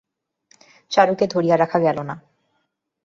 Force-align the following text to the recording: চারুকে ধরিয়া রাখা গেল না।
চারুকে 0.91 1.25
ধরিয়া 1.27 1.55
রাখা 1.57 1.79
গেল 1.79 1.97
না। 2.01 2.15